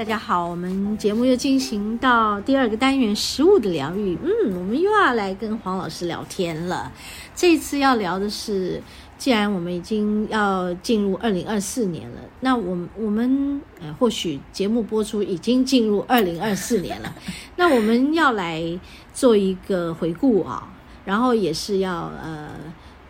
[0.00, 4.16] 大家好，我们节目又进行到第二个单元——食物的疗愈。
[4.24, 6.90] 嗯，我们又要来跟黄老师聊天了。
[7.34, 8.80] 这次要聊的是，
[9.18, 17.14] 既然我们已经要进入二零二四年了，那我们我们呃，或许节目播出已经进入二零二四年了，
[17.56, 18.80] 那我们要来
[19.12, 20.66] 做一个回顾啊，
[21.04, 22.48] 然后也是要呃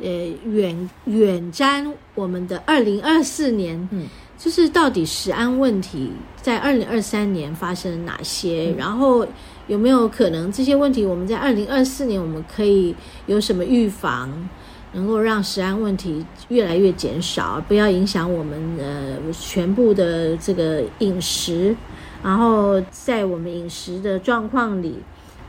[0.00, 0.08] 呃
[0.44, 3.88] 远远瞻我们的二零二四年。
[3.92, 4.08] 嗯。
[4.42, 6.10] 就是到底食安问题
[6.40, 8.70] 在二零二三年发生了哪些？
[8.70, 9.26] 嗯、然后
[9.66, 12.94] 有没有可能这些问题我们在二零二四年我们可以
[13.26, 14.30] 有什么预防，
[14.92, 21.76] 能够让食安问题越来越减少，不要影响我们呃全部的这个饮食，
[22.22, 24.96] 然后在我们饮食的状况里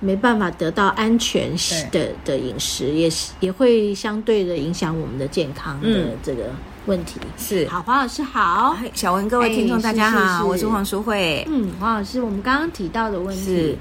[0.02, 1.49] 没办法得到安全
[1.89, 6.44] 的的饮食，也是也会相对的影响我们的健康的这个。
[6.47, 6.55] 嗯
[6.88, 7.19] 问题。
[7.38, 7.67] 是。
[7.67, 10.44] 好，黄老师好，小文，各位听众大家好，是是是。
[10.45, 11.45] 我是黄淑慧。
[11.47, 13.77] 嗯，黄老师，我们刚刚提到的问题是。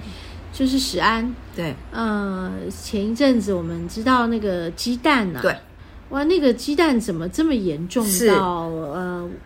[0.53, 5.57] 就是食安，对，呃，前一阵子我们知道那个鸡蛋呢、啊，对。
[6.11, 9.00] 哇，那个鸡蛋怎么这么严重到呃，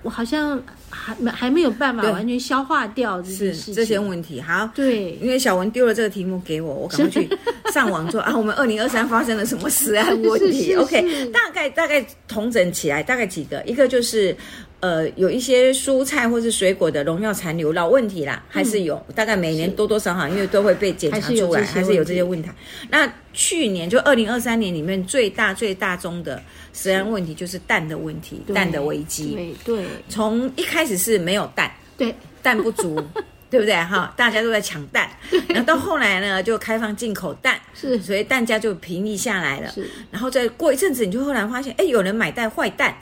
[0.05, 3.53] 我好像还没还没有办法完全消化掉这
[3.85, 4.41] 些问题。
[4.41, 7.29] 好，对，因为小文丢了这个题目给我，我赶快去
[7.73, 8.37] 上网做啊。
[8.37, 14.37] 我们二零二三发生了什么食安 问题？OK，大概大概统整起来，大概几个，一个就是。
[14.85, 22.51] 呃，有一些蔬菜或是水果的农药残留老问题啦，还是有，嗯、大概每年多多少少，因为都会被检查出来，还是有这些问题。
[22.91, 26.43] 那去年就二零二三年里面最大最大宗的
[26.75, 29.55] 食安问题就是蛋的问题，蛋的危机。
[29.65, 33.03] 对对，从一开始是没有蛋，对，蛋不足，
[33.49, 33.75] 对不对？
[33.77, 35.09] 哈，大家都在抢蛋，
[35.49, 39.71] 然后到后来呢，就开放进口蛋，是，所以蛋价就平抑下来了。
[39.73, 42.95] 是，然后再过一阵子，你就忽然发现，哎，有人买蛋坏蛋。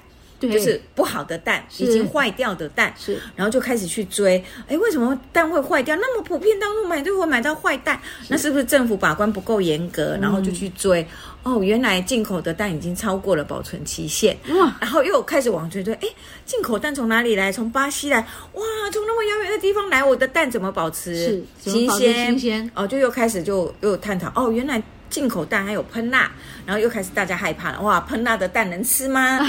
[0.50, 5.94] 就是不好的蛋，已经坏掉的蛋，是，然后就开始去追，哎，为什么蛋会坏掉？
[5.97, 10.16] 那么普遍当中买都会买到坏蛋，那是不是政府把关不够严格？
[10.20, 11.06] 然后就去追，
[11.42, 16.08] 哦，原来进口的蛋已经超过了保存期限，哇，然后又开始往追追，哎，
[16.47, 17.53] 进口蛋从哪里来？
[17.53, 22.26] 从巴西来，哇，从那么遥远的地方来，我的蛋怎么保持新鲜？
[22.26, 22.70] 新鲜？
[22.74, 24.82] 哦，就又开始就又探讨，哦，原来。
[25.12, 26.31] 进口蛋还有喷蜡，
[26.65, 29.39] 然后又开始大家害怕了，哇，喷蜡的蛋能吃吗？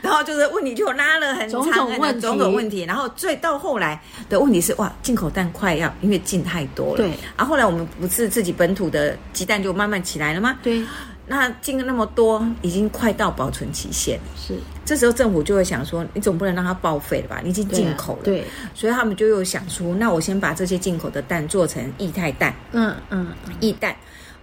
[0.00, 10.56] 然后就是问题就拉了很长的种种种种问题，然后最到后来的问题是，哇，进口蛋快要因为进太多了，对，然后后来我们不是自己本土的鸡蛋就慢慢起来了吗？
[10.62, 10.80] 对。
[11.28, 14.18] 那进了那么多，已经快到保存期限。
[14.36, 17.40] 是，这时候政府就会想说，你总不能让它报废了吧？
[17.44, 18.22] 你已经进口了。
[18.24, 22.54] 对啊，对，所以他们就又想出，那我先把这些进口的蛋做成液态蛋。
[22.72, 23.28] 嗯嗯，
[23.60, 23.94] 液蛋。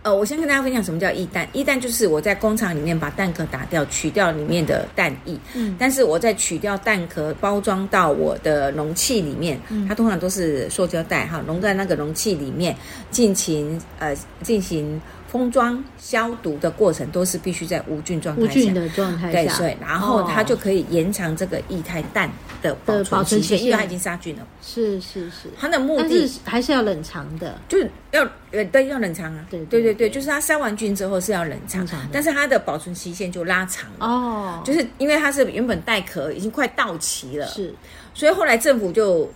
[0.03, 1.49] 呃，我先跟大家分享什么叫液蛋。
[1.53, 5.35] 液蛋就是我在工厂里面把蛋壳打掉，取掉里面的蛋液。
[5.55, 9.59] 嗯，但是我再取掉蛋壳，包装到我的容器里面。
[9.69, 12.75] 嗯，它通常都是塑胶袋哈，融在那个容器里面，
[13.09, 15.01] 进行呃进行。
[15.35, 22.31] 封装消毒的过程都是必须在无菌状态下，无菌的状态下，对，所以然后它就可以延长这个液态蛋
[22.61, 24.47] 的保存期限，因为它已经杀菌了。
[24.63, 34.05] 是是是，它的目的还是要冷藏的，就是要呃对要冷藏啊，对对对对，就是它杀完菌之后是要冷藏，但是它的保存期限就拉长了。
[34.07, 37.75] 哦，就是因为它是原本带壳已经快到期了，是，
[38.13, 39.29] 所以后来政府就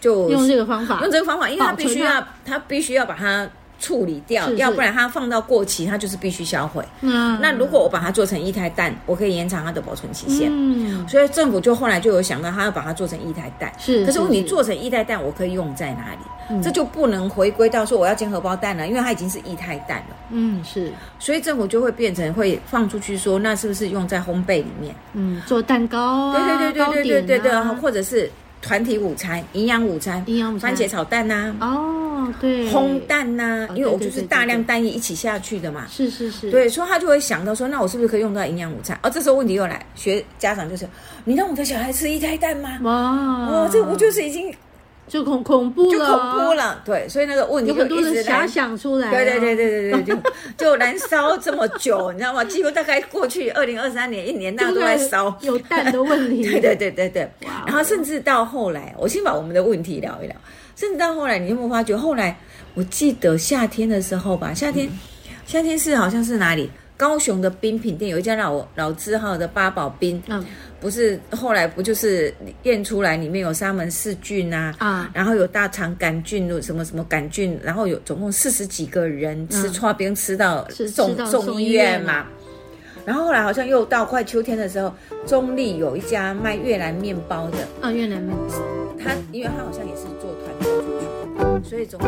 [0.00, 3.50] 就用这个方法，用这个方法，因为它必须要它必须要把它。
[3.80, 6.84] 处理掉，是是要不然它放到过期，它就是必须销毁。
[7.00, 10.50] 嗯，那如果我把它做成液态蛋，我可以延长它的保存期限。
[10.52, 13.72] 嗯，所以政府就后来就有想到，它要把它做成液态蛋。
[13.78, 16.62] 是，可是你做成液态蛋，我可以用在哪里？
[16.62, 20.16] 这就不能回归到说我要煎荷包蛋了，因为它已经是液态蛋了。
[20.30, 24.94] 嗯，是，所以政府就会变成会放出去说，那是不是用在烘焙里面？
[25.14, 28.30] 嗯，做蛋糕啊，对对对对对对对对，啊、或者是。
[28.62, 32.09] 团体午餐、营养午餐、营养午餐、番茄炒蛋呐、啊，哦，
[32.40, 38.98] 对，烘蛋呐、啊，因为我就是大量蛋液一起下去的嘛，是是是，对，所以他就会想到说，那我是不是可以用到营养午餐？
[39.02, 40.88] 哦，这时候问题又来，学家长就是，
[41.24, 42.78] 你让我的小孩吃一胎蛋吗？
[42.82, 42.92] 哇，
[43.46, 44.52] 哦，这不就是已经
[45.08, 46.80] 就恐恐怖了，就恐怖了。
[46.84, 49.10] 对，所以那个问题就一直有很多人遐想出来。
[49.10, 50.16] 对对对对对对，就
[50.56, 52.44] 就燃烧这么久，你知道吗？
[52.44, 56.44] 几乎大概过去二零二三年一年，大家都在烧有蛋的问题。
[56.60, 57.28] 对对对对对。
[57.66, 60.36] 然后甚至到后来，我先把我们的问题聊一聊。
[60.80, 61.94] 甚至到后来，你有没有发觉？
[61.94, 62.34] 后来
[62.72, 64.88] 我记得夏天的时候吧，夏天
[65.44, 66.70] 夏天是好像是哪里？
[66.96, 70.42] 高雄的冰品店有一家老老字号的八宝冰，嗯，
[70.80, 72.32] 不是后来不就是
[72.62, 82.26] 验出来里面有沙门氏菌啊，啊，然后有大肠杆菌，什么什么杆菌，然后有总共四十几个人吃剉冰吃到送送医院嘛，
[83.04, 84.94] 然后后来好像又到快秋天的时候，
[85.26, 87.58] 中立有一家卖越南面包的。
[87.80, 88.62] 啊，越南面包，
[89.02, 90.02] 他因为他好像也是
[91.62, 92.00] 所以总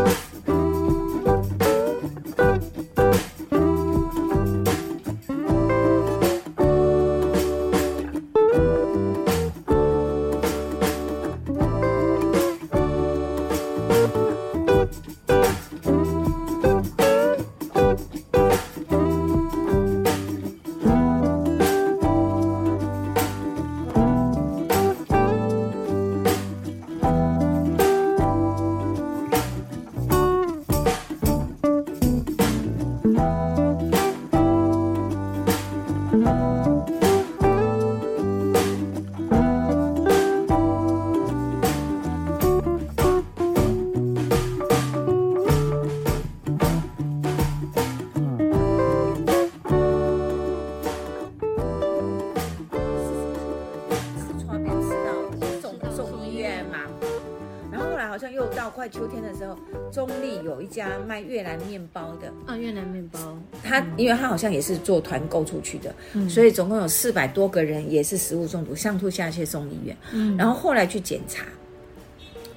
[58.47, 58.63] 共。
[58.91, 59.57] 秋天的时候，
[59.93, 62.27] 中立有一家卖越南面包的。
[62.47, 69.97] 啊，越南面包，他因为他好像也是做团购出去的，嗯、所以总共有四百多个人也是食物中毒，上吐下泻送医院。
[70.13, 71.45] 嗯，然后后来去检查，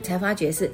[0.02, 0.70] 才发觉是，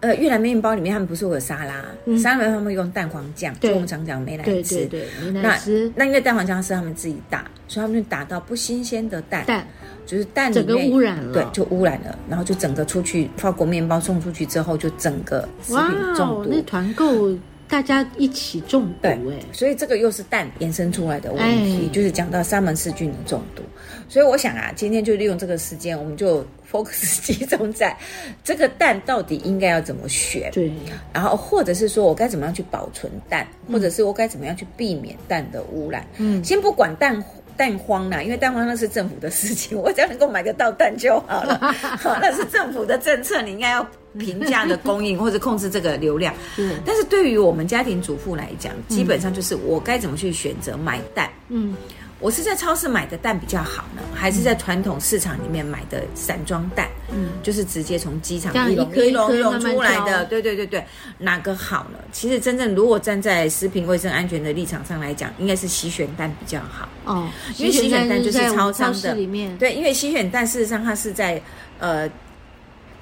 [0.00, 5.06] 呃，越南面包里面他们不是会有沙拉，嗯、沙拉他们用蛋黄酱，就我们常讲美乃滋，对。
[5.32, 5.56] 那
[5.94, 9.44] 那因为蛋黄酱是他们自己打，所以他们就打到不新鲜的蛋。
[9.46, 9.66] 蛋
[10.06, 16.48] 就是蛋整个污染了，对，就污染了，然后就整个出去，法国面包送出去之后，就整个食品中毒。
[16.48, 17.36] 那团购
[17.66, 19.18] 大家一起中毒，对，
[19.52, 23.64] 所以这个又是蛋延伸出来的问题，哎、就是讲到沙门氏菌的中毒。
[24.08, 27.96] 所以我想啊，今天就利用这个时间，我们就 focus 集中在
[28.44, 30.70] 这个蛋到底应该要怎么选，对，
[31.12, 36.06] 然后或者是说我该怎么样去保存蛋，或者是我该怎么样去避免蛋的污染。
[36.18, 37.20] 嗯，先不管蛋。
[37.56, 41.58] 蛋荒啦，因为蛋荒那是政府的事情， 我只要能够买得到蛋就好了。
[41.98, 43.86] 好，那是政府的政策，你应该要
[44.18, 46.34] 平价的供应 或者控制这个流量。
[46.58, 51.30] 嗯，但是对于我们家庭主妇来讲，基本上就是我该怎么去选择买蛋？
[51.48, 51.74] 嗯。
[52.18, 56.88] 我是在超市买的蛋比较好呢，还是在传统市场里面买的散装蛋？
[57.12, 60.24] 嗯，就是直接从机场一笼一笼笼出来的。
[60.24, 60.84] 对对对对，
[61.18, 61.98] 哪个好呢？
[62.10, 67.28] 其实真正如果站在食品卫生安全的立场上来讲，应该是洗选蛋比较好哦。
[67.58, 69.56] 因为洗选蛋就是超商的里面。
[69.56, 71.40] 对，因为洗选蛋事实上它是在
[71.78, 72.08] 呃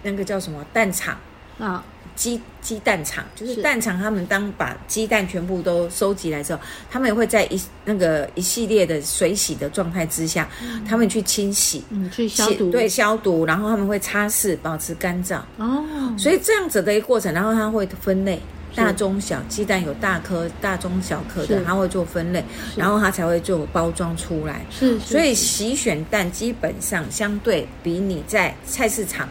[0.02, 1.18] 那个叫什么蛋厂
[1.58, 1.84] 啊。
[2.14, 3.62] 鸡鸡蛋厂就是。
[3.62, 15.40] 蛋厂，他们当把鸡蛋全部都收集来之后，他们也会在一那个一系列的水洗的状态之下，嗯、他们去清洗，嗯，去消毒，对，消毒，然后他们会擦拭，保持干燥。
[15.56, 15.84] 哦，
[16.18, 18.40] 所以这样子的一个过程，然后他会分类
[18.74, 22.44] 大中小鸡蛋，有大颗、大中小颗的，它会做分类，
[22.76, 24.64] 然后它才会做包装出来。
[24.70, 29.28] 是，所以洗选蛋基本上相对比你在菜市场。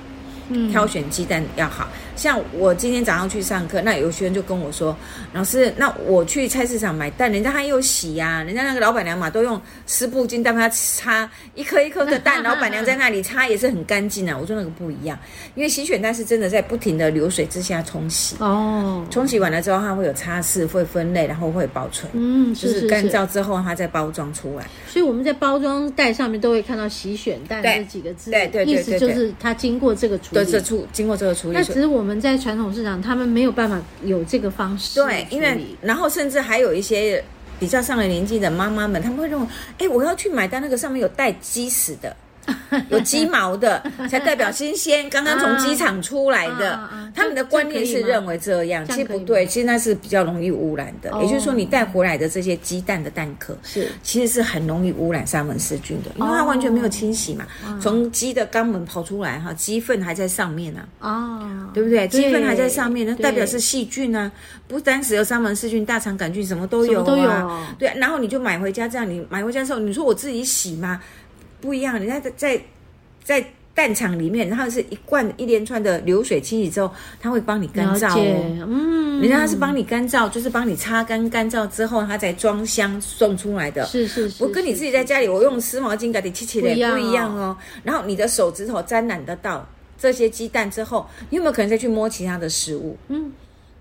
[0.72, 4.96] 挑选鸡蛋要好，像我今天早上去上课，那有学生就跟我说
[5.34, 15.17] ：“老师，那我去菜市场买蛋，人家还有洗呀、啊，人家那个老板娘嘛都用湿布巾帮他擦一颗一颗的蛋，老板娘在那里擦也是很干净啊。”我说那个不一样，
[15.55, 24.67] 因为洗选蛋是真的在不停的流水之下冲洗哦，冲洗完了之后它会有擦拭，会分类，然后会保存，嗯，就是干燥之后它再包装出来。
[24.88, 30.43] 所以我们在包装袋上面都会看到“洗选蛋”这几个字，对对对，意思就是它经过这个处理。
[30.43, 35.01] 对，这处经过这个处理，那只是我们在传统市场，他们没有办法有这个方式。
[35.01, 37.24] 对，因为然后甚至还有一些
[37.60, 39.48] 比较上了年纪的妈妈们，他们会认为，
[39.79, 42.15] 哎，我要去买单，那个上面有带鸡屎的。
[42.90, 51.12] 有鸡毛的 才代表新鲜，刚刚从机场出来的，他们的观念是认为这样，其实不对，其实那是比较容易污染的。
[51.22, 57.46] 也就是说，你带回来的这些鸡蛋的蛋壳是其实是很容易污染沙门氏菌的，因为它完全没有清洗嘛，
[57.80, 62.08] 从鸡的肛门跑出来哈，鸡粪还在上面呢，啊，对不对？
[62.08, 64.32] 鸡粪还在上面，那代表是细菌啊，
[64.68, 67.76] 不单只有沙门氏菌、大肠杆菌，什么都有啊。
[67.78, 71.02] 对，然后你就买回家，这样你买回家的时候，你说我自己洗吗？
[71.63, 72.62] 不一样，人家在在
[73.24, 76.91] 在蛋场里面，然后是一罐一连串的流水清洗之后，
[77.22, 78.65] 他会帮你干燥哦。
[78.67, 83.86] 嗯，人家他是帮你干燥，就是帮你擦干干燥之后，他才装箱送出来的。
[83.86, 84.43] 是是是。
[84.43, 87.55] 我跟你自己在家里，我用湿毛巾给你擦起来不一样哦。
[87.84, 89.65] 然后你的手指头沾染得到
[89.98, 92.98] 这些鸡蛋之后，你有没有可能再去摸其他的食物？
[93.08, 93.32] 嗯。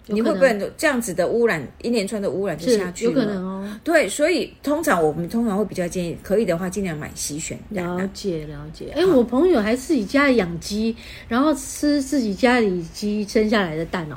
[0.07, 3.13] 你会不会这样子的污染，一连串的污染就下去了？
[3.13, 3.79] 有可能哦。
[3.85, 7.85] 对，所以通常我们通常会比较建议，可以的话尽量买洗选蛋。
[7.85, 8.93] 了解了解。
[8.95, 10.97] 哎，我朋友还自己家里养鸡，
[11.29, 14.17] 然后吃自己家里鸡生下来的蛋哦。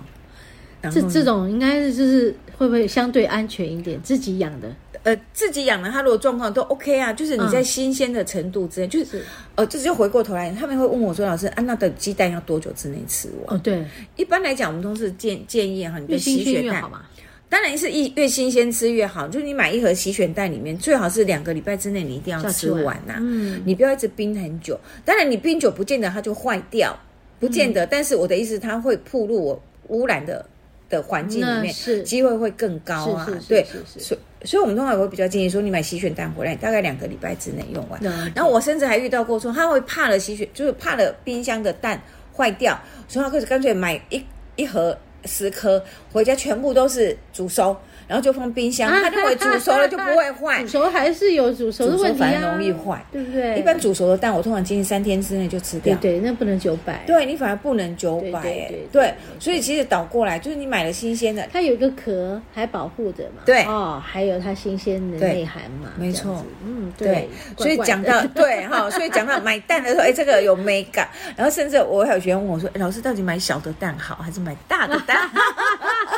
[0.92, 4.00] 这这种应该是就是会不会相对安全一点？
[4.02, 4.72] 自己养的。
[5.06, 13.86] 呃，自己养的，它如果状况都 OK 啊，就是你在新鲜的程度之内，嗯、就是呃，这就回过头来，他们会问我说：“老师，安、啊、娜的鸡蛋要多久之内吃完？”哦，对，
[14.16, 17.04] 一般来讲，我们都是建建议哈，你的洗血蛋，嘛。
[17.48, 19.28] 当然是一越新鲜吃越好。
[19.28, 24.78] 就是你买一盒洗选蛋里面，最好是两个礼拜之内你一定要吃完呐、啊，嗯，你不要一直冰很久。
[25.06, 26.98] 当然你冰久不见得它就坏掉，
[27.40, 30.44] 不见得，嗯、但是我的意思，它会暴露我污染的
[30.90, 32.02] 的环境里面，是。
[32.02, 34.20] 机会会更高啊，对，所以。
[34.46, 38.00] 所以，我们通常会比较建议说，你买洗选蛋回来，大概两个礼拜之内用完。
[38.36, 42.02] 然后，我甚至还遇到过说，他会怕了洗选，就是怕了冰箱的蛋
[42.36, 44.24] 坏掉，所以他开始干脆买一
[44.56, 47.76] 一盒十颗回家，全部都是煮熟。
[48.08, 50.62] 然后就放冰箱，他认为煮熟了就不会坏。
[50.64, 53.58] 煮熟还是有煮熟的问题啊，煮熟反而容易坏，对不对？
[53.58, 55.96] 一般煮熟的蛋，我通常建议三天之内就吃掉。
[55.98, 57.04] 对，那不能九百。
[57.06, 59.14] 对，你反而不能九百，哎，对。
[59.40, 63.42] 所以其实倒过来，就是你买了新鲜的，它有一个壳还保护着嘛。
[63.46, 65.90] 对哦，还有它新鲜的内涵嘛。
[65.98, 67.30] 没错，嗯，对。
[67.58, 71.08] 所以讲到对哈，所以讲到买蛋的时候，哎，这个有美感。
[71.36, 75.18] 然后甚至我还有学员问我说，老师到底买小的蛋好还是买大的蛋？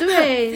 [0.06, 0.52] 对，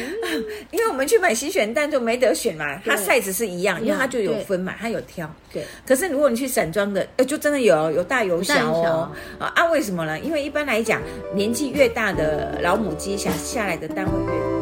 [0.70, 5.28] 因为我们去买新选蛋就没得选嘛，它 size 是一样，因为它就有分嘛，它有挑。
[5.52, 9.10] 对，可是如果你去散装的，呃就真的有有大有小哦。
[9.38, 10.18] 啊啊，为什么呢？
[10.20, 11.00] 因为一般来讲，
[11.34, 14.53] 年纪越大的老母鸡想下来的蛋会越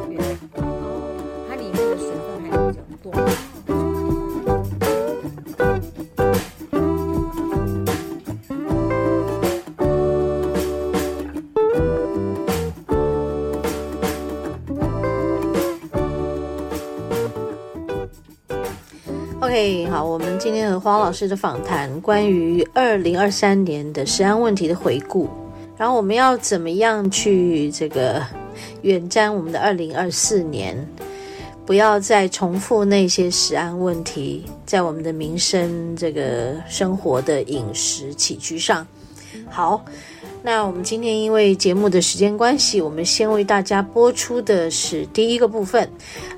[19.43, 25.29] OK，，好，我们今天和黄老师的访谈，关于二零二三年的食安问题的回顾，
[25.77, 28.25] 然后我们要怎么样去这个
[28.83, 30.77] 远瞻我们的二零二四年，
[31.67, 38.87] 不要再重复那些食安问题，在我们的民生这个生活的饮食起居上，
[39.51, 39.85] 好。
[40.45, 45.89] 那我们今天因为节目的时间关系，我们先为大家播出的是第一个部分，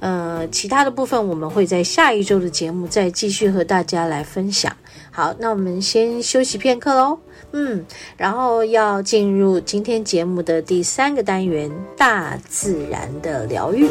[0.00, 4.70] 呃，其他的部分我们会在下一周的节目再继续和大家来分享。
[5.11, 7.18] 好，那我们先休息片刻喽，
[7.52, 7.84] 嗯，
[8.16, 13.88] 然后要进入今天节目的第三个单元——大自然的疗愈。